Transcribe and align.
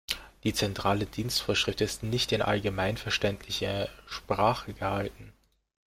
Die 0.43 0.53
Zentrale 0.55 1.05
Dienstvorschrift 1.05 1.79
ist 1.79 2.01
nicht 2.01 2.31
in 2.31 2.41
allgemeinverständlicher 2.41 3.87
Sprache 4.07 4.73
gehalten. 4.73 5.31